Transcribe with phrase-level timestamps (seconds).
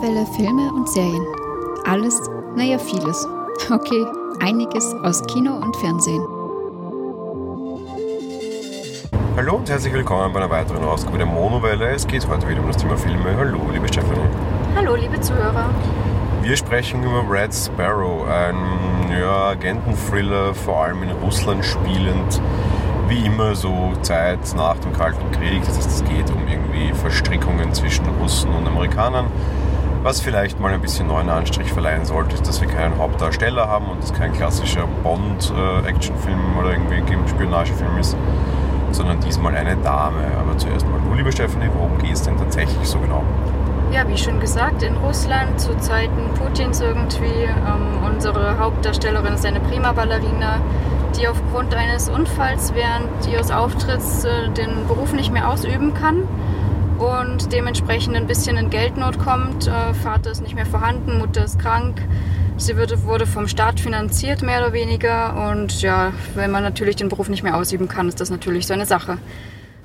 [0.00, 1.26] Monowelle Filme und Serien.
[1.84, 2.22] Alles,
[2.56, 3.28] naja, vieles.
[3.70, 4.06] Okay,
[4.40, 6.22] einiges aus Kino und Fernsehen.
[9.36, 11.90] Hallo und herzlich willkommen bei einer weiteren Ausgabe der Monowelle.
[11.90, 13.36] Es geht heute wieder um das Thema Filme.
[13.36, 14.24] Hallo, liebe Stefanie.
[14.74, 15.68] Hallo, liebe Zuhörer.
[16.40, 18.56] Wir sprechen über Red Sparrow, ein
[19.20, 22.40] ja, Agenten-Thriller, vor allem in Russland spielend.
[23.08, 25.60] Wie immer so Zeit nach dem Kalten Krieg.
[25.66, 29.26] Das heißt, es geht um irgendwie Verstrickungen zwischen Russen und Amerikanern.
[30.02, 33.84] Was vielleicht mal ein bisschen neuen Anstrich verleihen sollte, ist, dass wir keinen Hauptdarsteller haben
[33.90, 38.16] und es kein klassischer Bond-Actionfilm oder irgendwie Spionagefilm ist,
[38.92, 40.24] sondern diesmal eine Dame.
[40.40, 43.22] Aber zuerst mal, du, liebe Stephanie, worum geht es denn tatsächlich so genau?
[43.92, 47.44] Ja, wie schon gesagt, in Russland zu Zeiten Putins irgendwie.
[47.44, 50.62] Ähm, unsere Hauptdarstellerin ist eine prima Ballerina,
[51.18, 56.26] die aufgrund eines Unfalls während ihres Auftritts äh, den Beruf nicht mehr ausüben kann
[57.00, 59.66] und dementsprechend ein bisschen in Geldnot kommt.
[59.66, 62.00] Äh, Vater ist nicht mehr vorhanden, Mutter ist krank.
[62.58, 65.50] Sie wurde, vom Staat finanziert, mehr oder weniger.
[65.50, 68.74] Und ja, wenn man natürlich den Beruf nicht mehr ausüben kann, ist das natürlich so
[68.74, 69.16] eine Sache.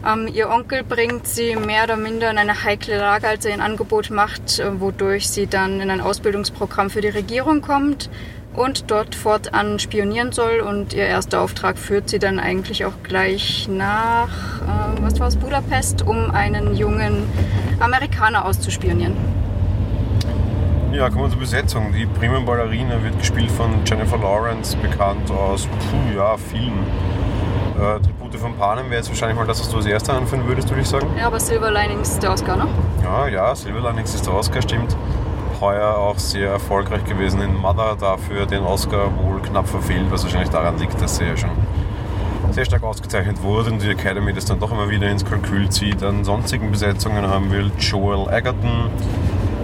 [0.06, 3.62] Ähm, ihr Onkel bringt sie mehr oder minder in eine heikle Lage, als er ein
[3.62, 8.10] Angebot macht, äh, wodurch sie dann in ein Ausbildungsprogramm für die Regierung kommt
[8.56, 10.60] und dort fortan spionieren soll.
[10.60, 15.36] Und ihr erster Auftrag führt sie dann eigentlich auch gleich nach, äh, was war es,
[15.36, 17.24] Budapest, um einen jungen
[17.80, 19.16] Amerikaner auszuspionieren.
[20.92, 21.92] Ja, kommen wir zur Besetzung.
[21.92, 26.80] Die Prima Ballerina wird gespielt von Jennifer Lawrence, bekannt aus puh, ja, vielen
[27.78, 30.70] äh, Tribute von Panem wäre jetzt wahrscheinlich mal das, was du als erster anführen würdest,
[30.70, 31.08] würde ich sagen.
[31.18, 32.68] Ja, aber Silver Linings ist der Oscar, ne?
[33.04, 34.96] Ja, ja, Silver Linings ist der Oscar, stimmt.
[35.66, 40.52] Heuer auch sehr erfolgreich gewesen in Mother, dafür den Oscar wohl knapp verfehlt, was wahrscheinlich
[40.52, 41.50] daran liegt, dass sie ja schon
[42.52, 46.04] sehr stark ausgezeichnet wurde und die Academy das dann doch immer wieder ins Kalkül zieht.
[46.04, 48.92] An sonstigen Besetzungen haben wir Joel Egerton,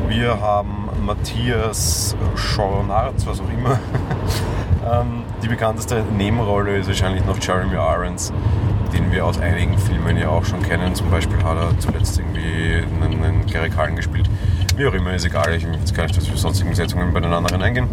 [0.08, 3.80] wir haben Matthias Schornarz, was auch immer.
[4.84, 8.34] Ähm, die bekannteste Nebenrolle ist wahrscheinlich noch Jeremy Irons,
[8.92, 10.96] den wir aus einigen Filmen ja auch schon kennen.
[10.96, 14.28] Zum Beispiel hat er zuletzt irgendwie einen, einen Gary Cullen gespielt.
[14.82, 15.54] Wie auch immer, ist egal.
[15.54, 17.88] Ich will jetzt gar nicht für sonstigen Besetzungen bei den anderen eingehen.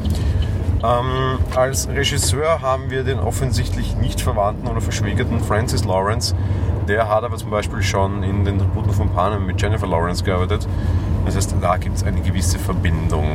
[0.82, 6.34] Ähm, als Regisseur haben wir den offensichtlich nicht verwandten oder verschwiegerten Francis Lawrence.
[6.88, 10.66] Der hat aber zum Beispiel schon in den Tributen von Panem mit Jennifer Lawrence gearbeitet.
[11.26, 13.26] Das heißt, da gibt es eine gewisse Verbindung,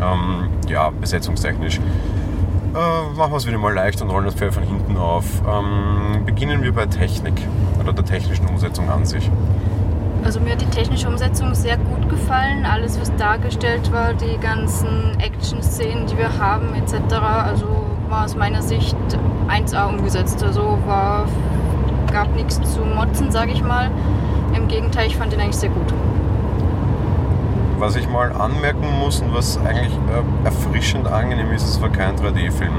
[0.00, 1.78] ähm, ja, besetzungstechnisch.
[1.78, 5.24] Äh, machen wir es wieder mal leicht und rollen das Pferd von hinten auf.
[5.48, 7.42] Ähm, beginnen wir bei Technik
[7.80, 9.28] oder der technischen Umsetzung an sich.
[10.24, 12.66] Also mir hat die technische Umsetzung sehr gut gefallen.
[12.66, 17.14] Alles, was dargestellt war, die ganzen Action-Szenen, die wir haben etc.
[17.14, 17.66] Also
[18.08, 18.96] war aus meiner Sicht
[19.48, 20.42] 1A umgesetzt.
[20.42, 21.26] Also war,
[22.12, 23.90] gab nichts zu motzen, sage ich mal.
[24.54, 25.94] Im Gegenteil, ich fand ihn eigentlich sehr gut.
[27.78, 32.14] Was ich mal anmerken muss und was eigentlich äh, erfrischend angenehm ist, es war kein
[32.16, 32.74] 3D-Film.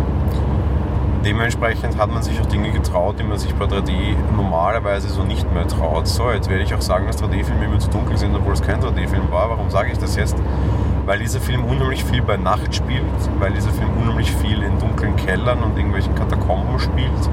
[1.23, 5.51] Dementsprechend hat man sich auch Dinge getraut, die man sich bei 3D normalerweise so nicht
[5.53, 6.07] mehr traut.
[6.07, 8.81] So, jetzt werde ich auch sagen, dass 3D-Filme immer zu dunkel sind, obwohl es kein
[8.81, 9.51] 3D-Film war.
[9.51, 10.35] Warum sage ich das jetzt?
[11.05, 13.03] Weil dieser Film unheimlich viel bei Nacht spielt,
[13.39, 17.29] weil dieser Film unheimlich viel in dunklen Kellern und irgendwelchen Katakomben spielt,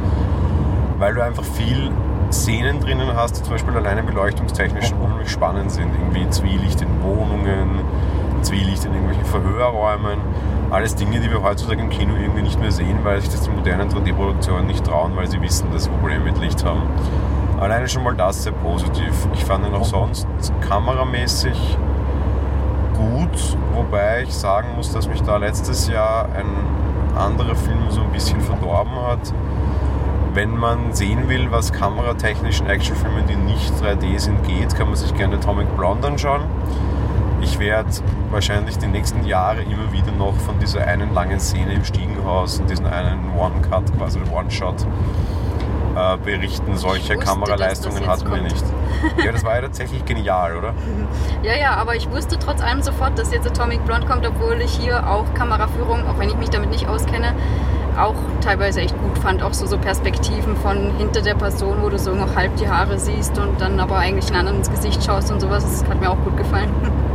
[0.99, 1.91] weil du einfach viel
[2.31, 5.91] Szenen drinnen hast, die zum Beispiel alleine beleuchtungstechnisch unheimlich spannend sind.
[5.95, 7.81] Irgendwie Zwielicht in Wohnungen,
[8.43, 10.19] Zwielicht in irgendwelchen Verhörräumen.
[10.71, 13.51] Alles Dinge, die wir heutzutage im Kino irgendwie nicht mehr sehen, weil sich das die
[13.51, 16.83] modernen 3D-Produktionen nicht trauen, weil sie wissen, dass sie Probleme mit Licht haben.
[17.59, 19.29] Alleine schon mal das sehr positiv.
[19.33, 20.27] Ich fand ihn auch sonst
[20.69, 21.79] kameramäßig
[22.95, 28.13] gut, wobei ich sagen muss, dass mich da letztes Jahr ein anderer Film so ein
[28.13, 29.33] bisschen verdorben hat
[30.39, 34.95] wenn man sehen will, was kameratechnisch in Actionfilmen, die nicht 3D sind, geht, kann man
[34.95, 36.43] sich gerne Atomic Blonde anschauen.
[37.41, 37.91] Ich werde
[38.31, 42.69] wahrscheinlich die nächsten Jahre immer wieder noch von dieser einen langen Szene im Stiegenhaus und
[42.69, 44.87] diesen einen One-Cut, quasi One-Shot
[45.97, 46.77] äh, berichten.
[46.77, 48.65] Solche wusste, Kameraleistungen hatten wir nicht.
[49.25, 50.75] Ja, das war ja tatsächlich genial, oder?
[51.43, 54.73] Ja, ja, aber ich wusste trotz allem sofort, dass jetzt Atomic Blonde kommt, obwohl ich
[54.73, 57.33] hier auch Kameraführung, auch wenn ich mich damit nicht auskenne,
[57.97, 59.43] auch teilweise echt gut fand.
[59.43, 62.99] Auch so, so Perspektiven von hinter der Person, wo du so noch halb die Haare
[62.99, 65.63] siehst und dann aber eigentlich einen anderen ins Gesicht schaust und sowas.
[65.65, 66.73] Das hat mir auch gut gefallen.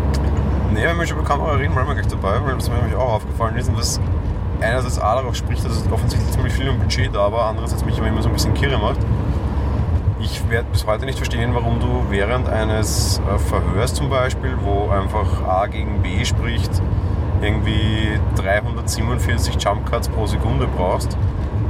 [0.74, 2.96] Nee, wenn wir schon über Kamera reden, waren wir gleich dabei, weil das mir nämlich
[2.96, 3.56] auch aufgefallen.
[3.58, 4.02] Ist und was
[4.60, 7.96] einerseits A darauf spricht, dass es offensichtlich ziemlich viel im Budget da war, andererseits mich
[8.00, 8.98] immer so ein bisschen kirre macht.
[10.20, 14.90] Ich werde bis heute nicht verstehen, warum du während eines äh, Verhörs zum Beispiel, wo
[14.90, 16.72] einfach A gegen B spricht,
[17.44, 21.16] irgendwie 347 Jump Cuts pro Sekunde brauchst,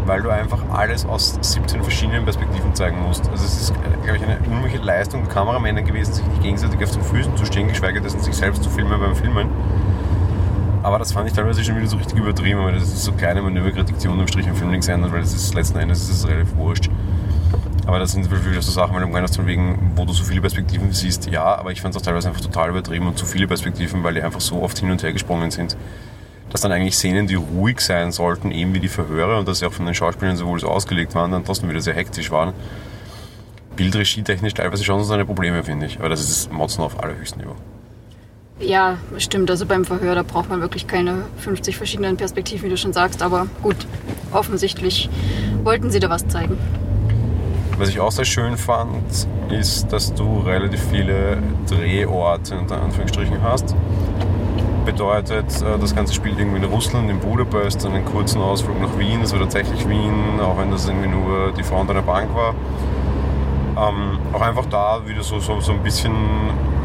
[0.06, 3.30] weil du einfach alles aus 17 verschiedenen Perspektiven zeigen musst.
[3.30, 3.74] Also es ist,
[4.04, 7.46] glaube ich, eine unmögliche Leistung der Kameramänner gewesen, sich nicht gegenseitig auf den Füßen zu
[7.46, 9.50] stehen, geschweige denn sich selbst zu filmen beim Filmen.
[10.84, 13.42] Aber das fand ich teilweise schon wieder so richtig übertrieben, weil das ist so kleine
[13.42, 16.28] Manöverkritik, die unterm Strich im Film nichts ändert, weil das ist letzten Endes ist es
[16.28, 16.90] relativ wurscht.
[17.86, 20.92] Aber das sind wirklich so Sachen, weil du meinst wegen, wo du so viele Perspektiven
[20.92, 24.04] siehst, ja, aber ich fand es auch teilweise einfach total übertrieben und zu viele Perspektiven,
[24.04, 25.78] weil die einfach so oft hin und her gesprungen sind
[26.54, 29.66] dass dann eigentlich Szenen, die ruhig sein sollten, eben wie die Verhöre und dass sie
[29.66, 32.54] auch von den Schauspielern sowohl so ausgelegt waren, dann trotzdem wieder sehr hektisch waren.
[33.76, 35.98] Bildregietechnisch teilweise schon so seine Probleme, finde ich.
[35.98, 37.56] Aber das ist Motzen auf allerhöchstem Niveau.
[38.60, 39.50] Ja, stimmt.
[39.50, 43.24] Also beim Verhör, da braucht man wirklich keine 50 verschiedenen Perspektiven, wie du schon sagst.
[43.24, 43.88] Aber gut,
[44.32, 45.10] offensichtlich
[45.64, 46.60] wollten sie da was zeigen.
[47.80, 53.76] Was ich auch sehr schön fand, ist, dass du relativ viele Drehorte unter Anführungsstrichen hast
[54.86, 59.20] bedeutet, äh, das Ganze spielt irgendwie in Russland, in Budapest, einen kurzen Ausflug nach Wien.
[59.22, 62.54] Das war tatsächlich Wien, auch wenn das irgendwie nur die Front einer Bank war.
[63.76, 66.14] Ähm, auch einfach da wieder so, so, so ein bisschen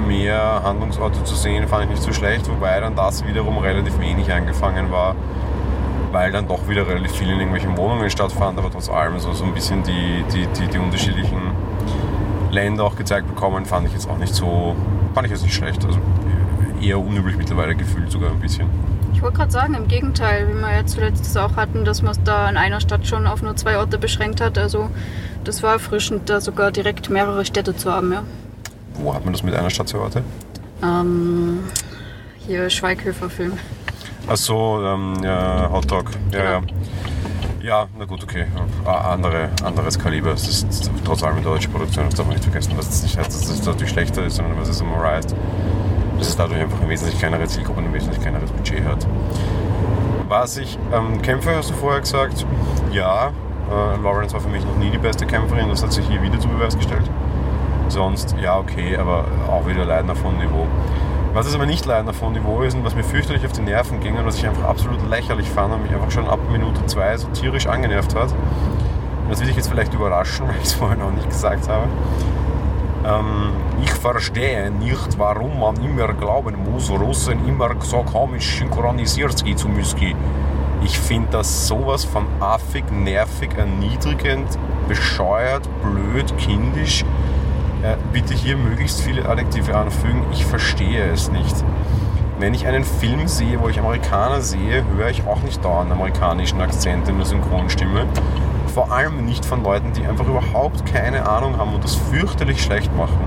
[0.07, 4.33] mehr Handlungsorte zu sehen, fand ich nicht so schlecht, wobei dann das wiederum relativ wenig
[4.33, 5.15] eingefangen war,
[6.13, 9.45] weil dann doch wieder relativ viel in irgendwelchen Wohnungen stattfand, aber trotz allem so, so
[9.45, 11.39] ein bisschen die, die, die, die unterschiedlichen
[12.51, 14.75] Länder auch gezeigt bekommen, fand ich jetzt auch nicht so,
[15.15, 15.85] fand ich jetzt nicht schlecht.
[15.85, 15.99] Also
[16.83, 18.69] eher unüblich mittlerweile gefühlt sogar ein bisschen.
[19.15, 22.23] Ich wollte gerade sagen, im Gegenteil, wie wir ja zuletzt auch hatten, dass man es
[22.23, 24.59] da in einer Stadt schon auf nur zwei Orte beschränkt hat.
[24.59, 24.91] Also
[25.45, 28.23] das war erfrischend, da sogar direkt mehrere Städte zu haben, ja.
[28.95, 30.23] Wo hat man das mit einer Stadt zwei Orte?
[30.83, 31.61] Ähm,
[32.47, 33.53] hier Schweighöfer-Film.
[34.27, 36.11] Achso, ähm, ja, Hotdog.
[36.33, 36.51] Ja, genau.
[36.51, 36.63] ja.
[37.61, 38.47] Ja, na gut, okay.
[38.85, 40.33] Andere, anderes Kaliber.
[40.33, 42.73] Es ist trotz allem eine deutsche Produktion, das darf man nicht vergessen.
[42.77, 45.35] Was das nicht heißt, dass es dadurch schlechter ist, sondern was es immer heißt
[46.19, 49.07] dass es dadurch einfach eine wesentlich kleinere Zielgruppe und ein wesentlich kleineres Budget hat.
[50.29, 52.45] Was ich, ähm, Kämpfe hast du vorher gesagt,
[52.93, 53.29] ja,
[53.71, 56.39] äh, Lawrence war für mich noch nie die beste Kämpferin, das hat sich hier wieder
[56.39, 57.09] zu Beweis gestellt.
[57.89, 60.67] Sonst, ja, okay, aber auch wieder auf hohem Niveau.
[61.33, 64.01] Was es aber nicht auf hohem Niveau ist und was mir fürchterlich auf die Nerven
[64.01, 67.17] ging und was ich einfach absolut lächerlich fand und mich einfach schon ab Minute 2
[67.19, 70.97] so tierisch angenervt hat, und das will ich jetzt vielleicht überraschen, weil ich es vorher
[70.97, 71.87] noch nicht gesagt habe,
[73.05, 73.53] ähm,
[73.83, 80.15] ich verstehe nicht, warum man immer glauben muss, Russen immer so komisch synchronisiert zu müssen.
[80.83, 87.05] Ich finde das sowas von affig, nervig, erniedrigend, bescheuert, blöd, kindisch.
[87.83, 90.23] Äh, bitte hier möglichst viele Adjektive anfügen.
[90.33, 91.65] Ich verstehe es nicht.
[92.39, 96.61] Wenn ich einen Film sehe, wo ich Amerikaner sehe, höre ich auch nicht dauernd amerikanischen
[96.61, 98.07] Akzent in der Synchronstimme
[98.79, 102.95] vor allem nicht von Leuten, die einfach überhaupt keine Ahnung haben und das fürchterlich schlecht
[102.97, 103.19] machen.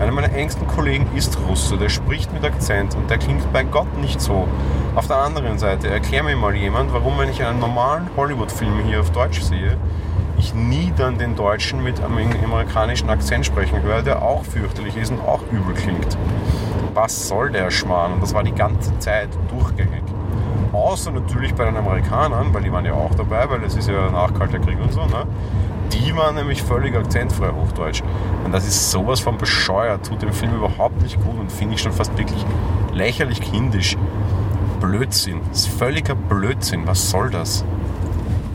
[0.00, 3.94] Einer meiner engsten Kollegen ist Russe, der spricht mit Akzent und der klingt bei Gott
[3.98, 4.48] nicht so.
[4.94, 9.00] Auf der anderen Seite, erklär mir mal jemand, warum, wenn ich einen normalen Hollywood-Film hier
[9.00, 9.76] auf Deutsch sehe,
[10.38, 15.10] ich nie dann den Deutschen mit einem amerikanischen Akzent sprechen höre, der auch fürchterlich ist
[15.10, 16.16] und auch übel klingt.
[16.94, 18.14] Was soll der Schmarrn?
[18.14, 20.05] Und das war die ganze Zeit durchgängig.
[20.72, 24.10] Außer natürlich bei den Amerikanern, weil die waren ja auch dabei, weil es ist ja
[24.10, 25.26] nach Kalter Krieg und so, ne?
[25.92, 28.02] Die waren nämlich völlig akzentfrei Hochdeutsch.
[28.44, 31.80] Und das ist sowas von bescheuert, tut dem Film überhaupt nicht gut und finde ich
[31.80, 32.44] schon fast wirklich
[32.92, 33.96] lächerlich kindisch.
[34.80, 35.40] Blödsinn.
[35.48, 36.86] Das ist völliger Blödsinn.
[36.86, 37.64] Was soll das?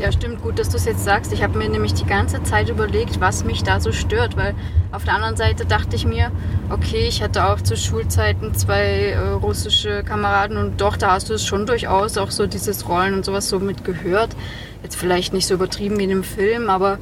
[0.01, 0.41] Ja, stimmt.
[0.41, 1.31] Gut, dass du es jetzt sagst.
[1.31, 4.55] Ich habe mir nämlich die ganze Zeit überlegt, was mich da so stört, weil
[4.91, 6.31] auf der anderen Seite dachte ich mir,
[6.71, 11.35] okay, ich hatte auch zu Schulzeiten zwei äh, russische Kameraden und doch, da hast du
[11.35, 14.35] es schon durchaus auch so dieses Rollen und sowas so mitgehört.
[14.81, 16.97] Jetzt vielleicht nicht so übertrieben wie in dem Film, aber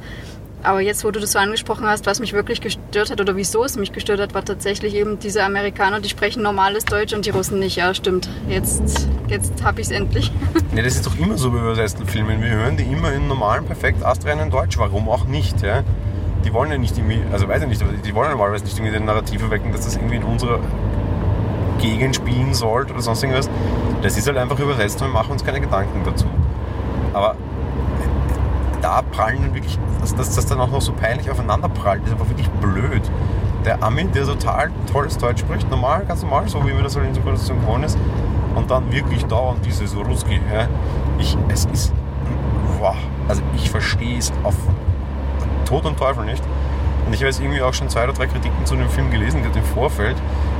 [0.62, 3.64] aber jetzt, wo du das so angesprochen hast, was mich wirklich gestört hat oder wieso
[3.64, 7.30] es mich gestört hat, war tatsächlich eben diese Amerikaner, die sprechen normales Deutsch und die
[7.30, 7.76] Russen nicht.
[7.76, 8.28] Ja, stimmt.
[8.48, 10.30] Jetzt, jetzt habe ich es endlich.
[10.74, 12.40] Ja, das ist doch immer so bei übersetzten Filmen.
[12.40, 14.78] Wir hören die immer in normalen, perfekt astreinen Deutsch.
[14.78, 15.62] Warum auch nicht?
[15.62, 15.82] Ja?
[16.44, 18.92] Die wollen ja nicht irgendwie, also weiß ich nicht, aber die wollen normalerweise nicht irgendwie
[18.92, 20.60] den Narrativ erwecken, dass das irgendwie in unserer
[21.80, 23.50] Gegend spielen sollte oder sonst irgendwas.
[24.02, 26.26] Das ist halt einfach übersetzt und wir machen uns keine Gedanken dazu.
[27.12, 27.36] Aber
[28.80, 32.12] da prallen dann wirklich, dass, dass das dann auch noch so peinlich aufeinander prallt, ist
[32.12, 33.02] einfach wirklich blöd.
[33.64, 37.06] Der Ami, der total tolles Deutsch spricht, normal, ganz normal, so wie mir das halt
[37.06, 37.98] in Synchronisation gewohnt ist,
[38.54, 40.40] und dann wirklich dauernd dieses Ruski.
[40.52, 40.66] Ja.
[41.18, 41.92] Ich, es ist,
[42.78, 42.96] boah,
[43.28, 44.56] also ich verstehe es auf
[45.66, 46.42] Tod und Teufel nicht.
[47.06, 49.42] Und ich habe jetzt irgendwie auch schon zwei oder drei Kritiken zu dem Film gelesen,
[49.42, 50.16] gerade im Vorfeld.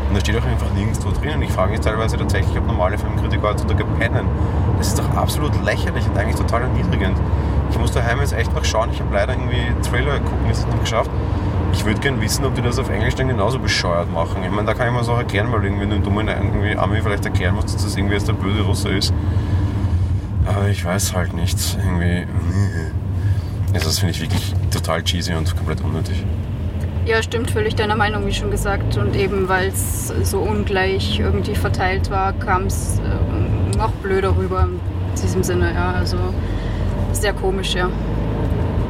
[0.08, 1.36] Und da steht auch einfach nirgendwo drin.
[1.36, 4.26] Und ich frage mich teilweise tatsächlich, ob normale Filmkritiker heutzutage pennen.
[4.78, 7.16] Das ist doch absolut lächerlich und eigentlich total erniedrigend.
[7.80, 8.90] Muss daheim jetzt echt noch schauen.
[8.92, 11.10] Ich habe leider irgendwie Trailer gucken jetzt noch geschafft.
[11.72, 14.42] Ich würde gerne wissen, ob die das auf Englisch dann genauso bescheuert machen.
[14.44, 17.24] Ich meine, da kann ich mir so erklären, weil irgendwie einen dummen irgendwie Ami vielleicht
[17.24, 19.14] erklären muss, dass das irgendwie jetzt der böse Russe ist.
[20.46, 21.58] Aber ich weiß halt nicht.
[21.78, 22.26] Irgendwie.
[23.72, 26.24] Also das finde ich wirklich total cheesy und komplett unnötig.
[27.06, 28.96] Ja, stimmt, völlig deiner Meinung, wie schon gesagt.
[28.96, 34.64] Und eben weil es so ungleich irgendwie verteilt war, kam es äh, noch blöder rüber
[34.64, 35.72] in diesem Sinne.
[35.72, 36.16] Ja, also
[37.12, 37.88] sehr komisch, ja.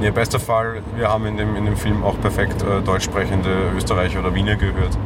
[0.03, 3.51] Ja, bester Fall, wir haben in dem, in dem Film auch perfekt äh, deutsch sprechende
[3.77, 4.97] Österreicher oder Wiener gehört.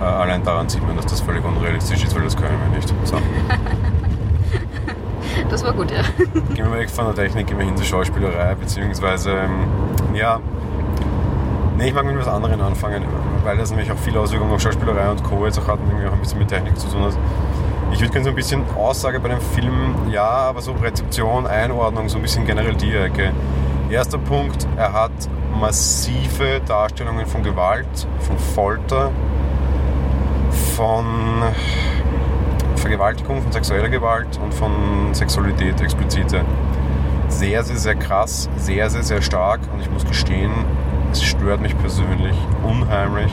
[0.00, 2.88] Äh, allein daran sieht man, dass das völlig unrealistisch ist, weil das können wir nicht.
[3.04, 3.16] So.
[5.48, 6.02] Das war gut, ja.
[6.54, 10.38] Gehen wir weg von der Technik, gehen wir hin zur Schauspielerei, beziehungsweise, ähm, ja,
[11.76, 13.02] nee, ich mag mit was anderem anfangen,
[13.42, 15.44] weil das nämlich auch viele Auswirkungen auf Schauspielerei und Co.
[15.46, 17.16] jetzt auch hat und irgendwie auch ein bisschen mit Technik zu tun hat.
[17.92, 22.08] Ich würde gerne so ein bisschen Aussage bei dem Film, ja, aber so Rezeption, Einordnung,
[22.08, 23.32] so ein bisschen generell die Ecke.
[23.90, 25.10] Erster Punkt, er hat
[25.58, 29.10] massive Darstellungen von Gewalt, von Folter,
[30.76, 31.42] von
[32.76, 36.42] Vergewaltigung, von sexueller Gewalt und von Sexualität explizite.
[37.28, 40.52] Sehr, sehr, sehr krass, sehr, sehr, sehr stark und ich muss gestehen,
[41.12, 43.32] es stört mich persönlich unheimlich,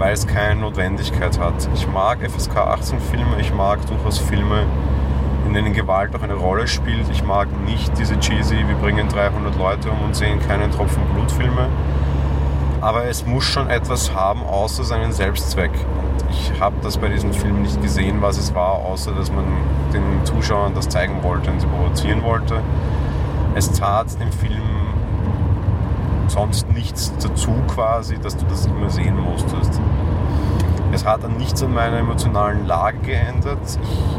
[0.00, 1.68] weil es keine Notwendigkeit hat.
[1.74, 4.64] Ich mag FSK 18 Filme, ich mag durchaus Filme,
[5.46, 7.06] in denen Gewalt auch eine Rolle spielt.
[7.12, 11.68] Ich mag nicht diese cheesy, wir bringen 300 Leute um und sehen keinen Tropfen Blutfilme.
[12.80, 15.72] Aber es muss schon etwas haben, außer seinen Selbstzweck.
[16.30, 19.44] Ich habe das bei diesem Film nicht gesehen, was es war, außer dass man
[19.92, 22.62] den Zuschauern das zeigen wollte und sie provozieren wollte.
[23.54, 24.79] Es tat dem Film
[26.30, 29.80] sonst nichts dazu quasi, dass du das immer sehen musstest.
[30.92, 33.58] Es hat an nichts an meiner emotionalen Lage geändert.
[33.64, 34.18] Ich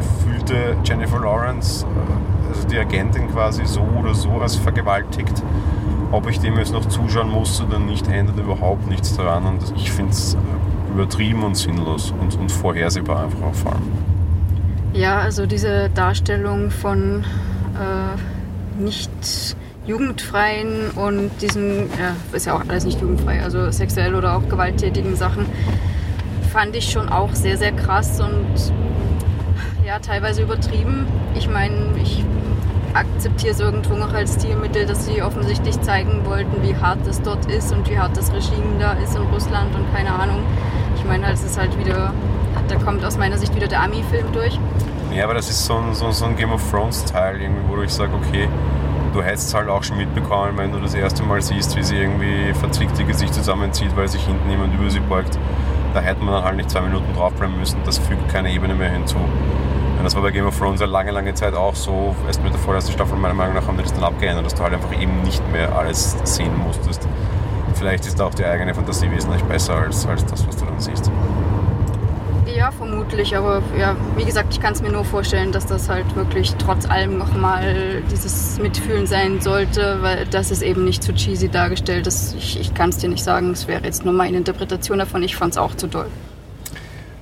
[0.00, 5.42] äh, fühlte Jennifer Lawrence, äh, also die Agentin quasi so oder so als vergewaltigt.
[6.10, 9.46] Ob ich dem jetzt noch zuschauen musste oder nicht, ändert überhaupt nichts daran.
[9.46, 13.92] Und ich finde es äh, übertrieben und sinnlos und, und vorhersehbar einfach auch vor allem.
[14.92, 17.24] Ja, also diese Darstellung von
[17.74, 19.56] äh, nicht
[19.86, 25.16] jugendfreien und diesen, ja, ist ja auch alles nicht jugendfrei, also sexuell oder auch gewalttätigen
[25.16, 25.46] Sachen,
[26.52, 28.72] fand ich schon auch sehr, sehr krass und
[29.84, 31.06] ja, teilweise übertrieben.
[31.34, 32.24] Ich meine, ich
[32.94, 37.46] akzeptiere es irgendwo noch als Stilmittel, dass sie offensichtlich zeigen wollten, wie hart es dort
[37.50, 40.42] ist und wie hart das Regime da ist in Russland und keine Ahnung.
[40.96, 42.12] Ich meine, es ist halt wieder,
[42.68, 44.58] da kommt aus meiner Sicht wieder der Ami-Film durch.
[45.14, 48.12] Ja, aber das ist so ein, so, so ein Game of Thrones-Teil, wo ich sage,
[48.14, 48.48] okay,
[49.12, 51.96] du hättest es halt auch schon mitbekommen, wenn du das erste Mal siehst, wie sie
[51.96, 55.38] irgendwie verzwickt ihr Gesicht zusammenzieht, weil sich hinten jemand über sie beugt.
[55.94, 57.78] Da hätte man dann halt nicht zwei Minuten draufbleiben müssen.
[57.84, 59.16] Das fügt keine Ebene mehr hinzu.
[59.16, 62.16] Und das war bei Game of Thrones eine lange, lange Zeit auch so.
[62.26, 64.62] Erst mit der vorletzten Staffel, meiner Meinung nach, haben die das dann abgeändert, dass du
[64.62, 67.06] halt einfach eben nicht mehr alles sehen musstest.
[67.74, 70.80] Vielleicht ist da auch die eigene Fantasie wesentlich besser als, als das, was du dann
[70.80, 71.10] siehst.
[72.62, 76.14] Ja, vermutlich, aber ja, wie gesagt, ich kann es mir nur vorstellen, dass das halt
[76.14, 81.48] wirklich trotz allem nochmal dieses Mitfühlen sein sollte, weil das ist eben nicht zu cheesy
[81.48, 82.06] dargestellt.
[82.06, 85.24] Das, ich ich kann es dir nicht sagen, es wäre jetzt nur meine Interpretation davon,
[85.24, 86.06] ich fand es auch zu doll.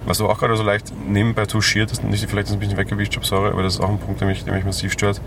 [0.05, 3.49] Was du auch gerade so leicht nebenbei touchiert ich vielleicht ein bisschen weggewischt habe, sorry,
[3.49, 5.23] aber das ist auch ein Punkt, der mich, der mich massiv stört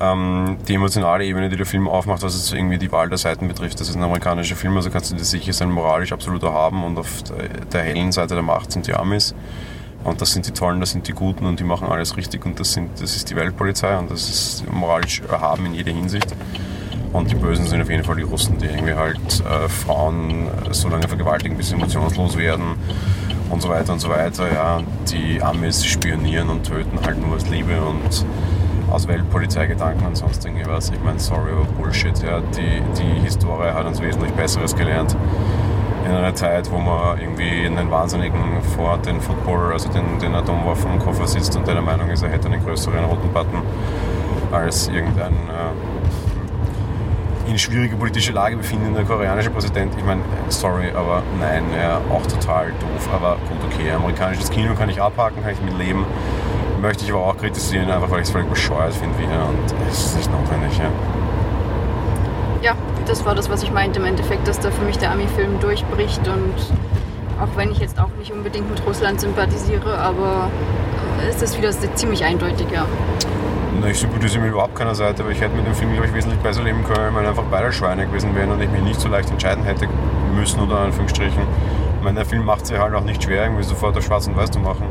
[0.00, 3.48] ähm, die emotionale Ebene, die der Film aufmacht, was jetzt irgendwie die Wahl der Seiten
[3.48, 3.80] betrifft.
[3.80, 6.98] Das ist ein amerikanischer Film, also kannst du dir sicher sein moralisch absoluter haben und
[6.98, 9.34] auf der, der hellen Seite der Macht sind die Amis.
[10.02, 12.58] Und das sind die Tollen, das sind die Guten und die machen alles richtig und
[12.58, 16.34] das, sind, das ist die Weltpolizei und das ist moralisch erhaben in jeder Hinsicht.
[17.12, 20.88] Und die Bösen sind auf jeden Fall die Russen, die irgendwie halt äh, Frauen so
[20.88, 22.76] lange vergewaltigen, bis sie emotionslos werden
[23.50, 24.50] und so weiter und so weiter.
[24.50, 24.80] Ja,
[25.10, 28.24] die Amis spionieren und töten halt nur aus Liebe und
[28.90, 30.90] aus Weltpolizeigedanken und sonst irgendwas.
[30.90, 32.20] Ich meine, sorry, aber Bullshit.
[32.22, 32.40] Ja.
[32.40, 35.16] Die, die Historie hat uns wesentlich Besseres gelernt.
[36.04, 40.32] In einer Zeit, wo man irgendwie einen Wahnsinnigen vor den Football, also den, den
[40.98, 43.62] Koffer sitzt und der der Meinung ist, er hätte einen größeren roten Button
[44.50, 45.70] als irgendein äh,
[47.50, 49.92] in schwierige politische Lage befindender koreanischer Präsident.
[49.96, 53.08] Ich meine, sorry, aber nein, ja, auch total doof.
[53.12, 56.04] Aber gut, okay, amerikanisches Kino kann ich abhaken, kann ich mit leben
[56.80, 60.06] möchte ich aber auch kritisieren, einfach weil ich es völlig bescheuert finde wieder und es
[60.06, 60.78] ist nicht notwendig.
[60.78, 60.90] Ja.
[62.62, 65.60] ja, das war das, was ich meinte im Endeffekt, dass da für mich der Ami-Film
[65.60, 66.54] durchbricht und
[67.40, 70.50] auch wenn ich jetzt auch nicht unbedingt mit Russland sympathisiere, aber
[71.28, 72.84] es ist wieder ziemlich eindeutig, ja.
[73.80, 76.14] Na, ich sympathisiere mit überhaupt keiner Seite, aber ich hätte mit dem Film, glaube ich,
[76.14, 79.08] wesentlich besser leben können, wenn einfach beide Schweine gewesen wären und ich mich nicht so
[79.08, 79.88] leicht entscheiden hätte
[80.34, 81.42] müssen, oder in Anführungsstrichen.
[81.98, 84.36] Ich meine, der Film macht sich halt auch nicht schwer, irgendwie sofort auf schwarz und
[84.36, 84.86] weiß zu machen.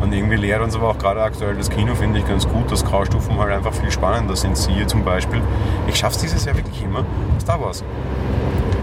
[0.00, 2.84] Und irgendwie lehrt uns aber auch gerade aktuell das Kino, finde ich ganz gut, dass
[2.84, 4.56] Graustufen halt einfach viel spannender sind.
[4.56, 5.40] Siehe zum Beispiel,
[5.88, 7.04] ich schaffe es dieses Jahr wirklich immer,
[7.40, 7.82] Star Wars.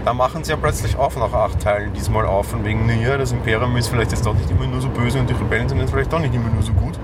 [0.04, 3.32] Da machen sie ja plötzlich auf nach acht Teilen diesmal auf, von wegen, naja, das
[3.32, 5.90] Imperium ist vielleicht jetzt doch nicht immer nur so böse und die Rebellen sind jetzt
[5.90, 6.96] vielleicht doch nicht immer nur so gut.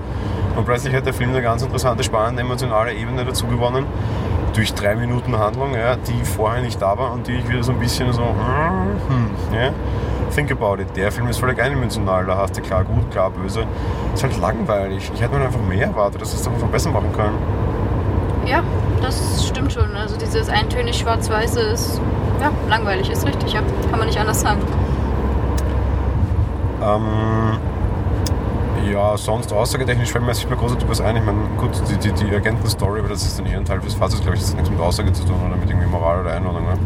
[0.55, 3.85] Und plötzlich hat der Film eine ganz interessante, spannende, emotionale Ebene dazu gewonnen,
[4.53, 7.71] durch drei Minuten Handlung, ja, die vorher nicht da war und die ich wieder so
[7.71, 9.71] ein bisschen so, hm, ja,
[10.33, 10.87] think about it.
[10.95, 13.65] Der Film ist völlig eindimensional, da hast du klar gut, klar böse.
[14.13, 15.11] Ist halt langweilig.
[15.13, 17.37] Ich hätte mir einfach mehr erwartet, dass es einfach besser machen können.
[18.45, 18.63] Ja,
[19.01, 19.95] das stimmt schon.
[19.95, 22.01] Also dieses eintönig schwarz-weiße ist
[22.41, 23.61] ja, langweilig, ist richtig, ja.
[23.89, 24.59] Kann man nicht anders sagen.
[26.81, 27.57] Ähm,
[28.91, 31.15] ja, sonst aussagetechnisch fällt mir jetzt nicht mehr großartig was ein.
[31.15, 33.93] Ich meine, gut, die, die, die Agentenstory, aber das ist dann eher ein Teil des
[33.93, 36.33] Fasses, glaube ich, das hat nichts mit Aussage zu tun oder mit irgendwie Moral oder
[36.33, 36.65] Einordnung.
[36.65, 36.77] Ne?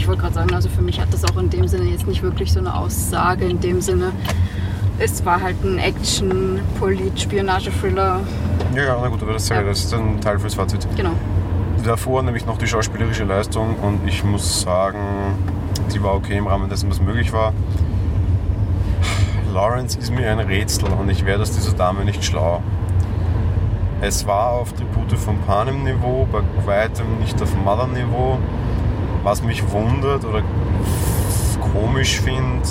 [0.00, 2.22] Ich wollte gerade sagen, also für mich hat das auch in dem Sinne jetzt nicht
[2.22, 4.12] wirklich so eine Aussage in dem Sinne.
[4.98, 8.20] Es war halt ein Action, Polit, Spionage-Thriller.
[8.74, 9.62] Ja, ja, na gut, aber das, Ja.
[9.62, 10.88] das ist ein Teil fürs Fazit.
[10.96, 11.10] Genau.
[11.84, 15.34] Davor nämlich noch die schauspielerische Leistung und ich muss sagen,
[15.92, 17.52] die war okay im Rahmen dessen, was möglich war.
[19.52, 22.62] Lawrence ist mir ein Rätsel und ich werde aus dieser Dame nicht schlau.
[24.00, 28.38] Es war auf Tribute von Panem Niveau, bei weitem nicht auf Mother Niveau.
[29.22, 30.42] Was mich wundert oder
[31.72, 32.66] komisch finde,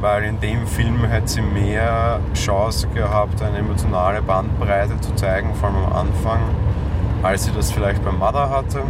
[0.00, 5.68] weil in dem Film hätte sie mehr Chance gehabt, eine emotionale Bandbreite zu zeigen, vor
[5.68, 6.40] allem am Anfang,
[7.22, 8.82] als sie das vielleicht bei Mother hatte.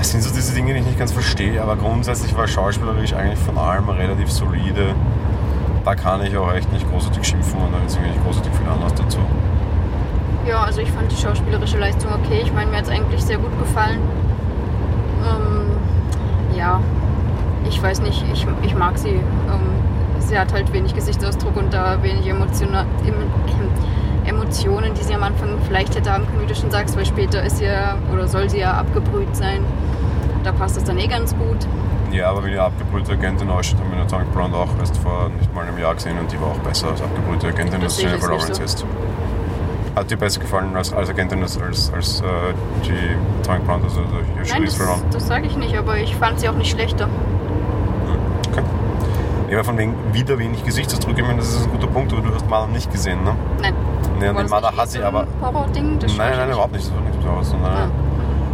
[0.00, 3.38] Es sind so diese Dinge, die ich nicht ganz verstehe, aber grundsätzlich war schauspielerisch eigentlich
[3.38, 4.94] von allem relativ solide.
[5.84, 8.94] Da kann ich auch echt nicht großartig schimpfen und da ist nicht großartig viel Anlass
[8.94, 9.18] dazu.
[10.46, 12.40] Ja, also ich fand die schauspielerische Leistung okay.
[12.42, 14.00] Ich meine, mir hat es eigentlich sehr gut gefallen.
[15.26, 16.80] Ähm, ja,
[17.68, 19.10] ich weiß nicht, ich, ich mag sie.
[19.10, 19.20] Ähm,
[20.20, 25.22] sie hat halt wenig Gesichtsausdruck und da wenig Emotiona em, em, Emotionen, die sie am
[25.22, 28.26] Anfang vielleicht hätte haben können, wie du schon sagst, weil später ist sie ja oder
[28.26, 29.64] soll sie ja abgebrüht sein.
[30.42, 31.58] Da passt das dann eh ganz gut.
[32.12, 35.28] Ja, aber wie die abgebrühte Agentin ausschaut, haben wir in Atomic Blonde auch erst vor
[35.38, 38.04] nicht mal einem Jahr gesehen und die war auch besser als abgebrühte Agentin, Das ich
[38.04, 38.62] Jennifer Lawrence so.
[38.62, 38.86] ist.
[39.96, 42.24] Hat dir besser gefallen als, als Agentin als, als, als äh,
[42.84, 44.78] die Atomic Blonde, also die Nein, das,
[45.10, 47.08] das sage ich nicht, aber ich fand sie auch nicht schlechter.
[48.52, 48.62] Okay.
[49.50, 52.34] Ja, von wegen wieder wenig Gesichtsausdruck, ich meine, das ist ein guter Punkt, aber du
[52.34, 53.34] hast Mother nicht gesehen, ne?
[53.62, 53.74] Nein.
[54.20, 55.26] Ne, das Mother nicht hat sie aber.
[55.40, 55.98] Horror-Ding?
[55.98, 56.52] Nein, nein, nicht.
[56.52, 56.86] überhaupt nicht.
[56.86, 57.48] Das war nichts Besonderes.
[57.50, 57.90] Sondern, Ah.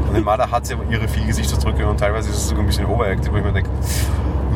[0.09, 2.67] Und in Mother hat sie aber ihre viel Gesichtsausdrücke und teilweise ist es sogar ein
[2.67, 3.71] bisschen overacted, wo ich mir denke,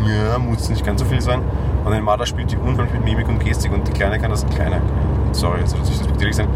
[0.06, 1.40] ja, muss nicht ganz so viel sein.
[1.84, 4.44] Und in Mother spielt die unheimlich mit Mimik und Gestik und die Kleine kann das,
[4.46, 4.82] Kleine,
[5.32, 6.48] sorry, jetzt soll das nicht respektierlich sein,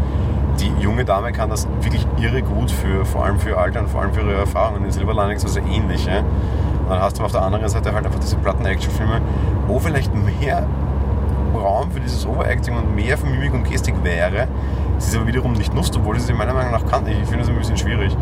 [0.59, 4.01] die junge Dame kann das wirklich irre gut für, vor allem für Alter und vor
[4.01, 4.85] allem für ihre Erfahrungen.
[4.85, 6.05] In Silver Linings war es ja ähnlich.
[6.05, 6.19] Ja?
[6.19, 9.21] Und dann hast du auf der anderen Seite halt einfach diese Platten-Action-Filme,
[9.67, 10.65] wo vielleicht mehr
[11.53, 14.47] Raum für dieses Overacting und mehr für Mimik und Gestik wäre.
[14.97, 17.05] Es ist aber wiederum nicht Lust, obwohl es sie meiner Meinung nach kann.
[17.07, 18.15] Ich finde es ein bisschen schwierig.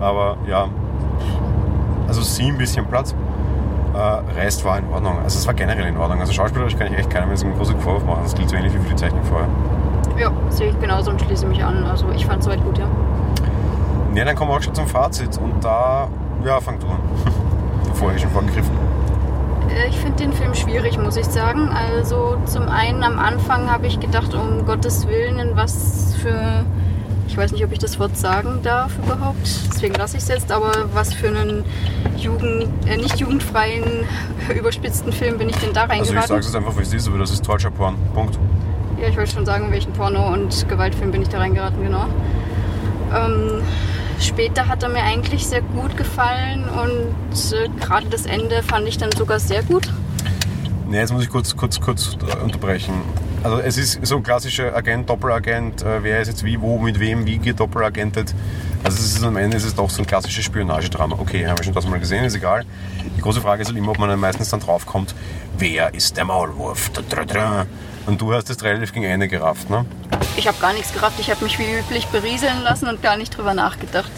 [0.00, 0.68] Aber ja,
[2.08, 3.14] also sie ein bisschen Platz.
[3.94, 5.18] Äh, Rest war in Ordnung.
[5.22, 6.20] Also es war generell in Ordnung.
[6.20, 8.20] Also schauspielerisch kann ich echt keinem jetzt einen großen Vorwurf machen.
[8.22, 9.48] Das gilt so ähnlich wie für die Technik vorher.
[10.18, 11.84] Ja, sehe ich genauso und schließe mich an.
[11.84, 12.86] Also ich fand es soweit gut, ja.
[14.12, 15.36] Ne, dann kommen wir auch schon zum Fazit.
[15.38, 16.08] Und da,
[16.44, 16.98] ja, fang du an.
[17.88, 18.72] Bevor ich schon vorgegriffen.
[19.68, 21.68] Äh, Ich finde den Film schwierig, muss ich sagen.
[21.68, 26.64] Also zum einen am Anfang habe ich gedacht, um Gottes Willen, in was für,
[27.28, 29.36] ich weiß nicht, ob ich das Wort sagen darf überhaupt,
[29.70, 31.64] deswegen lasse ich es jetzt, aber was für einen
[32.16, 33.84] Jugend, äh, nicht jugendfreien,
[34.56, 37.06] überspitzten Film bin ich denn da Also ich sage es jetzt einfach, wie es ist,
[37.08, 37.96] aber das ist Torture Porn.
[38.14, 38.38] Punkt.
[39.00, 42.06] Ja, ich wollte schon sagen, welchen Porno- und Gewaltfilm bin ich da reingeraten, genau.
[43.14, 43.62] Ähm,
[44.18, 48.96] später hat er mir eigentlich sehr gut gefallen und äh, gerade das Ende fand ich
[48.96, 49.92] dann sogar sehr gut.
[50.88, 52.94] Ne, jetzt muss ich kurz, kurz, kurz äh, unterbrechen.
[53.42, 56.98] Also es ist so ein klassischer Agent, Doppelagent, äh, wer ist jetzt wie, wo, mit
[56.98, 58.34] wem, wie gedoppelagentet.
[58.82, 61.16] Also es ist am Ende ist es doch so ein klassisches Spionagedrama.
[61.18, 62.64] Okay, haben wir schon das mal gesehen, ist egal.
[63.16, 65.14] Die große Frage ist halt immer, ob man dann meistens dann draufkommt,
[65.58, 66.90] wer ist der Maulwurf?
[66.90, 67.66] Da, da, da.
[68.06, 69.84] Und du hast es relativ gegen Ende gerafft, ne?
[70.36, 71.18] Ich habe gar nichts gerafft.
[71.18, 74.10] Ich habe mich wie üblich berieseln lassen und gar nicht drüber nachgedacht.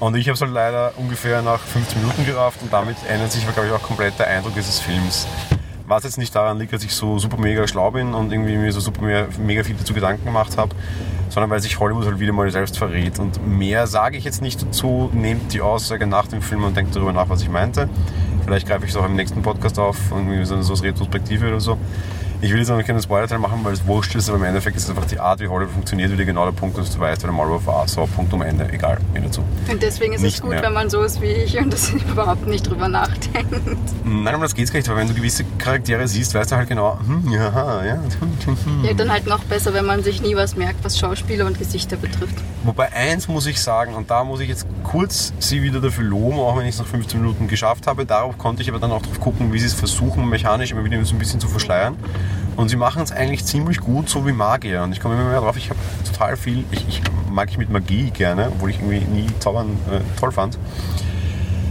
[0.00, 3.42] Und ich habe es halt leider ungefähr nach 15 Minuten gerafft und damit ändert sich,
[3.42, 5.26] glaube ich, auch komplett der Eindruck dieses Films.
[5.86, 8.70] Was jetzt nicht daran liegt, dass ich so super mega schlau bin und irgendwie mir
[8.72, 10.74] so super mega, mega viel dazu Gedanken gemacht habe,
[11.30, 13.18] sondern weil sich Hollywood halt wieder mal selbst verrät.
[13.18, 16.94] Und mehr sage ich jetzt nicht dazu, nehmt die Aussage nach dem Film und denkt
[16.94, 17.88] darüber nach, was ich meinte.
[18.44, 21.78] Vielleicht greife ich es auch im nächsten Podcast auf, irgendwie so als Retrospektive oder so.
[22.40, 24.84] Ich will jetzt noch keinen Spoiler-Teil machen, weil es wurscht ist, aber im Endeffekt ist
[24.84, 27.28] es einfach die Art, wie Hollywood funktioniert, wieder genau der Punkt, dass du weißt, wer
[27.30, 27.88] der Maulwurf war.
[27.88, 28.68] So, Punkt um Ende.
[28.72, 29.42] Egal, mir dazu.
[29.68, 30.62] Und deswegen ist es Nicht gut, mehr.
[30.62, 33.52] wenn man so ist wie ich und das überhaupt nicht drüber nachdenkt.
[34.04, 36.68] Nein, um das geht's gar nicht, weil wenn du gewisse Charaktere siehst, weißt du halt
[36.68, 37.98] genau, hm, ja, ja.
[38.84, 41.96] Ja, dann halt noch besser, wenn man sich nie was merkt, was Schauspieler und Gesichter
[41.96, 42.36] betrifft.
[42.62, 46.38] Wobei eins muss ich sagen, und da muss ich jetzt kurz sie wieder dafür loben,
[46.38, 48.06] auch wenn ich es nach 15 Minuten geschafft habe.
[48.06, 51.04] Darauf konnte ich aber dann auch drauf gucken, wie sie es versuchen, mechanisch immer wieder
[51.04, 51.96] so ein bisschen zu verschleiern.
[52.56, 54.82] Und sie machen es eigentlich ziemlich gut, so wie Magier.
[54.82, 57.70] Und ich komme immer mehr drauf, ich habe total viel, ich, ich mag ich mit
[57.70, 60.58] Magie gerne, obwohl ich irgendwie nie Zaubern äh, toll fand.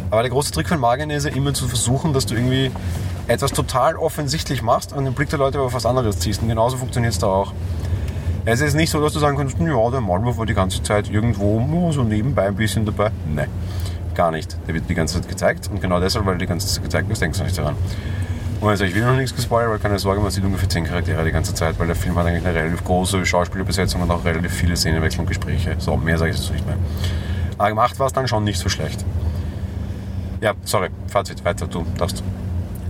[0.10, 2.72] Aber der große Trick von Magiern ist ja immer zu versuchen, dass du irgendwie
[3.28, 6.42] etwas total offensichtlich machst und den Blick der Leute auf was anderes ziehst.
[6.42, 7.54] Und genauso funktioniert es da auch.
[8.46, 11.10] Es ist nicht so, dass du sagen kannst, ja, der Malwurf war die ganze Zeit
[11.10, 13.12] irgendwo so nebenbei ein bisschen dabei.
[13.30, 13.50] Nein,
[14.16, 14.58] gar nicht.
[14.66, 17.10] Der wird die ganze Zeit gezeigt und genau deshalb, weil er die ganze Zeit gezeigt
[17.10, 17.76] wird, denkst du nicht daran.
[18.60, 21.24] Und also ich will noch nichts gespoilert, weil keine Sorge, man sieht ungefähr 10 Charaktere
[21.24, 24.52] die ganze Zeit, weil der Film hat eigentlich eine relativ große Schauspielerbesetzung und auch relativ
[24.52, 25.76] viele Szenenwechsel und Gespräche.
[25.78, 26.78] So, mehr sage ich jetzt nicht mehr.
[27.58, 29.06] Aber gemacht war es dann schon nicht so schlecht.
[30.42, 32.24] Ja, sorry, Fazit, weiter, du darfst.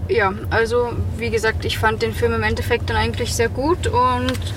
[0.09, 4.53] Ja, also wie gesagt, ich fand den Film im Endeffekt dann eigentlich sehr gut und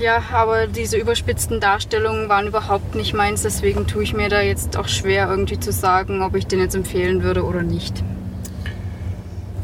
[0.00, 4.76] ja, aber diese überspitzten Darstellungen waren überhaupt nicht meins, deswegen tue ich mir da jetzt
[4.76, 8.02] auch schwer irgendwie zu sagen, ob ich den jetzt empfehlen würde oder nicht.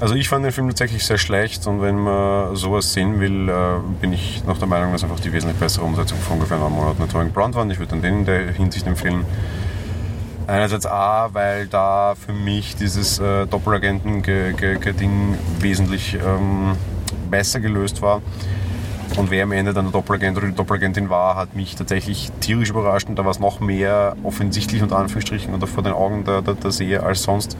[0.01, 3.81] Also ich fand den Film tatsächlich sehr schlecht und wenn man sowas sehen will, äh,
[4.01, 6.99] bin ich noch der Meinung, dass einfach die wesentlich bessere Umsetzung von ungefähr einem Monat
[6.99, 7.69] Atomic Blonde war.
[7.71, 9.27] Ich würde dann den in der Hinsicht empfehlen.
[10.47, 16.77] Einerseits A, weil da für mich dieses äh, Doppelagenten-Ding wesentlich ähm,
[17.31, 18.23] besser gelöst war.
[19.19, 22.71] Und wer am Ende dann der Doppelagent oder die Doppelagentin war, hat mich tatsächlich tierisch
[22.71, 26.41] überrascht und da war es noch mehr offensichtlich unter Anführungsstrichen oder vor den Augen der,
[26.41, 27.59] der, der Seher als sonst.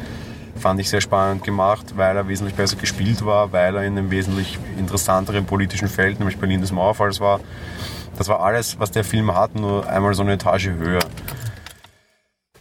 [0.61, 4.11] Fand ich sehr spannend gemacht, weil er wesentlich besser gespielt war, weil er in einem
[4.11, 7.41] wesentlich interessanteren politischen Feld, nämlich Berlin des Mauerfalls war.
[8.19, 11.01] Das war alles, was der Film hat, nur einmal so eine Etage höher.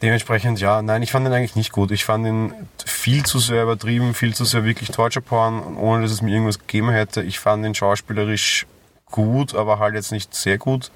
[0.01, 1.91] Dementsprechend, ja, nein, ich fand ihn eigentlich nicht gut.
[1.91, 2.53] Ich fand ihn
[2.85, 6.59] viel zu sehr übertrieben, viel zu sehr wirklich Torture Porn, ohne dass es mir irgendwas
[6.59, 7.21] gegeben hätte.
[7.21, 8.65] Ich fand ihn schauspielerisch
[9.07, 10.91] gut, aber halt jetzt nicht sehr gut.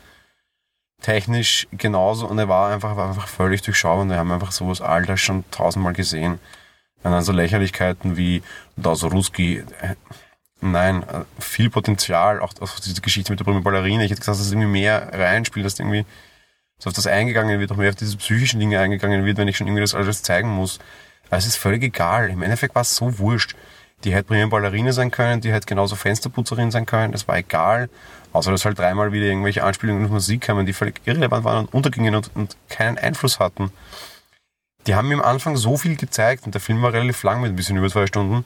[1.01, 4.79] Technisch genauso und er war einfach, war einfach völlig durchschaubar und wir haben einfach sowas
[4.79, 6.39] Alter schon tausendmal gesehen.
[7.03, 8.41] Und dann so Lächerlichkeiten wie
[8.77, 9.63] Das Ruski.
[9.81, 9.95] Äh,
[10.61, 14.03] nein, äh, viel Potenzial, auch, auch diese Geschichte mit der Prima Ballerina.
[14.03, 16.05] Ich hätte gesagt, dass es irgendwie mehr reinspielt, dass irgendwie
[16.79, 19.57] so auf das eingegangen wird, auch mehr auf diese psychischen Dinge eingegangen wird, wenn ich
[19.57, 20.79] schon irgendwie das alles zeigen muss.
[21.27, 22.29] Aber es ist völlig egal.
[22.29, 23.55] Im Endeffekt war es so wurscht.
[24.03, 27.89] Die hätte Prima Ballerina sein können, die hätte genauso Fensterputzerin sein können, das war egal.
[28.33, 31.73] Außer dass halt dreimal wieder irgendwelche Anspielungen auf Musik kamen, die völlig irrelevant waren und
[31.73, 33.71] untergingen und, und keinen Einfluss hatten
[34.87, 37.51] die haben mir am Anfang so viel gezeigt und der Film war relativ lang mit
[37.51, 38.45] ein bisschen über zwei Stunden,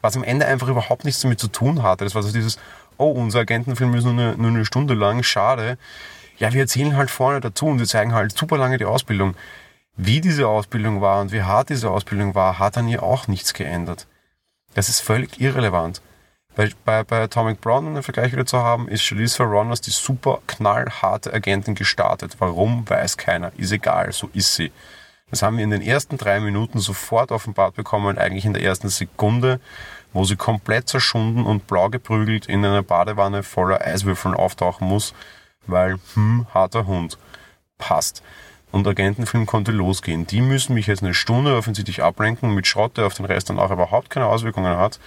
[0.00, 2.04] was am Ende einfach überhaupt nichts damit zu tun hatte.
[2.04, 2.58] Das war so dieses,
[2.96, 5.78] oh, unser Agentenfilm ist nur eine, nur eine Stunde lang, schade.
[6.38, 9.34] Ja, wir erzählen halt vorne dazu und wir zeigen halt super lange die Ausbildung.
[9.96, 13.54] Wie diese Ausbildung war und wie hart diese Ausbildung war, hat an ihr auch nichts
[13.54, 14.06] geändert.
[14.74, 16.00] Das ist völlig irrelevant.
[16.54, 19.80] Bei, bei, bei Atomic Brown, um den Vergleich wieder zu haben, ist Charlize Theron als
[19.80, 22.36] die super knallharte Agentin gestartet.
[22.38, 23.52] Warum, weiß keiner.
[23.56, 24.72] Ist egal, so ist sie.
[25.30, 28.88] Das haben wir in den ersten drei Minuten sofort offenbart bekommen, eigentlich in der ersten
[28.88, 29.60] Sekunde,
[30.12, 35.12] wo sie komplett zerschunden und blau geprügelt in einer Badewanne voller Eiswürfeln auftauchen muss,
[35.66, 37.18] weil, hm, harter Hund.
[37.76, 38.22] Passt.
[38.70, 40.26] Und Agentenfilm konnte losgehen.
[40.26, 43.58] Die müssen mich jetzt eine Stunde offensichtlich ablenken mit Schrott, der auf den Rest dann
[43.58, 44.98] auch überhaupt keine Auswirkungen hat,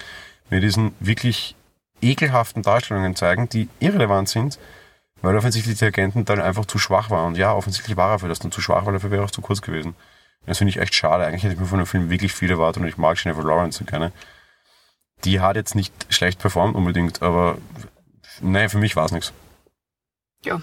[0.49, 1.55] mir diesen wirklich
[2.01, 4.57] ekelhaften Darstellungen zeigen, die irrelevant sind,
[5.21, 7.27] weil offensichtlich die Agenten dann einfach zu schwach waren.
[7.27, 9.31] Und ja, offensichtlich war er für das dann zu schwach, weil dafür wäre er auch
[9.31, 9.95] zu kurz gewesen.
[10.45, 11.25] Das finde ich echt schade.
[11.25, 13.83] Eigentlich hätte ich mir von dem Film wirklich viel erwartet und ich mag Jennifer Lawrence
[13.85, 14.11] gerne.
[15.23, 17.57] Die hat jetzt nicht schlecht performt unbedingt, aber
[18.41, 19.33] naja, für mich war es nichts.
[20.43, 20.61] Ja,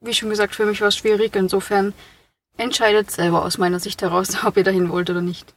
[0.00, 1.36] wie schon gesagt, für mich war es schwierig.
[1.36, 1.92] Insofern
[2.56, 5.54] entscheidet selber aus meiner Sicht heraus, ob ihr dahin wollt oder nicht.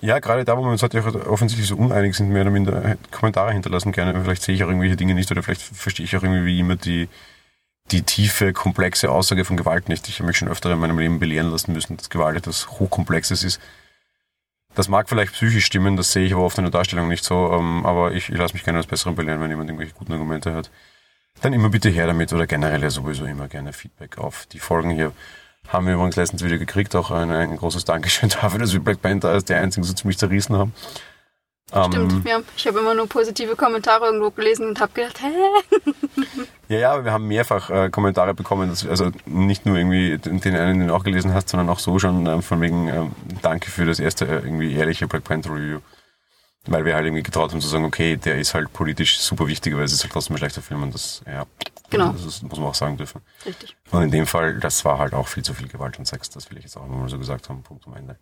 [0.00, 3.52] Ja, gerade da, wo wir uns heute offensichtlich so uneinig sind, mehr oder minder Kommentare
[3.52, 4.20] hinterlassen gerne.
[4.22, 6.76] Vielleicht sehe ich auch irgendwelche Dinge nicht oder vielleicht verstehe ich auch irgendwie wie immer
[6.76, 7.08] die,
[7.90, 10.08] die tiefe, komplexe Aussage von Gewalt nicht.
[10.08, 13.42] Ich habe mich schon öfter in meinem Leben belehren lassen müssen, dass Gewalt etwas Hochkomplexes
[13.42, 13.60] ist.
[14.74, 17.52] Das mag vielleicht psychisch stimmen, das sehe ich aber oft in der Darstellung nicht so,
[17.52, 20.54] ähm, aber ich, ich lasse mich gerne als Besseren belehren, wenn jemand irgendwelche guten Argumente
[20.54, 20.70] hat.
[21.40, 24.90] Dann immer bitte her damit oder generell ja sowieso immer gerne Feedback auf die Folgen
[24.90, 25.12] hier.
[25.68, 29.02] Haben wir übrigens letztens wieder gekriegt, auch ein, ein großes Dankeschön dafür, dass wir Black
[29.02, 30.72] Panther als der einzigen so ziemlich zerrissen haben.
[31.70, 32.40] Stimmt, ähm, ja.
[32.56, 36.24] Ich habe immer nur positive Kommentare irgendwo gelesen und habe gedacht, hä?
[36.68, 40.80] Ja, ja, wir haben mehrfach äh, Kommentare bekommen, dass, also nicht nur irgendwie den einen,
[40.80, 43.06] den du auch gelesen hast, sondern auch so schon äh, von wegen äh,
[43.40, 45.80] Danke für das erste äh, irgendwie ehrliche Black Panther Review.
[46.66, 49.72] Weil wir halt irgendwie getraut haben zu sagen, okay, der ist halt politisch super wichtig,
[49.72, 51.46] aber es ist halt trotzdem ein schlechter Film und das, ja,
[51.88, 52.12] genau.
[52.12, 53.22] das ist, muss man auch sagen dürfen.
[53.46, 53.74] Richtig.
[53.90, 56.50] Und in dem Fall, das war halt auch viel zu viel Gewalt und Sex, das
[56.50, 58.18] will ich jetzt auch mal so gesagt haben, Punkt am Ende.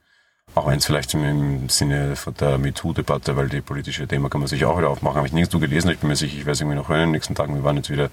[0.54, 4.64] Auch wenn es vielleicht im Sinne der MeToo-Debatte, weil die politische Thema kann man sich
[4.64, 5.16] auch wieder aufmachen.
[5.16, 7.06] Habe ich nirgends gelesen, ich bin mir sicher, ich werde es irgendwie noch hören in
[7.08, 7.54] den nächsten Tagen.
[7.56, 8.10] Wir waren jetzt wieder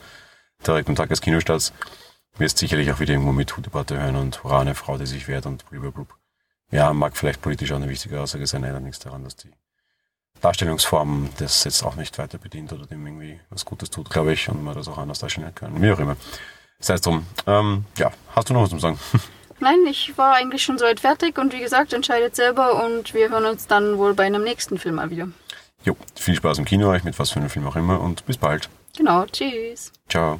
[0.68, 1.74] direkt am Tag des Kinostarts.
[2.38, 5.70] Wirst sicherlich auch wieder irgendwo MeToo-Debatte hören und hurra, eine Frau, die sich wehrt und
[5.70, 6.06] blablabla.
[6.72, 9.52] Ja, mag vielleicht politisch auch eine wichtige Aussage sein, ändert nichts daran, dass die
[10.42, 14.50] Darstellungsform das jetzt auch nicht weiter bedient oder dem irgendwie was Gutes tut, glaube ich,
[14.50, 15.82] und man das auch anders darstellen kann.
[15.82, 16.18] Wie auch immer.
[16.80, 17.26] Sei es drum.
[17.48, 19.00] Ähm, ja, hast du noch was zu sagen?
[19.60, 23.46] Nein, ich war eigentlich schon soweit fertig und wie gesagt, entscheidet selber und wir hören
[23.46, 25.30] uns dann wohl bei einem nächsten Film mal wieder.
[25.86, 28.38] Jo, viel Spaß im Kino euch mit was für einem Film auch immer und bis
[28.38, 28.70] bald.
[28.98, 29.94] Genau, tschüss.
[30.10, 30.40] Ciao.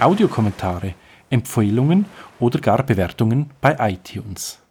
[0.00, 0.94] Audiokommentare,
[1.30, 2.06] Empfehlungen
[2.40, 4.61] oder gar Bewertungen bei iTunes.